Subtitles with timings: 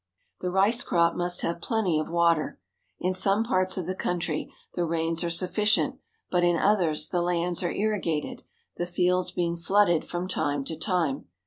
[0.39, 2.59] The rice crop must have plenty of water.
[2.99, 5.99] In some parts of the country the rains are sufficient,
[6.31, 8.41] but in others the lands are irrigated,
[8.77, 11.27] the fields being flooded from time to time.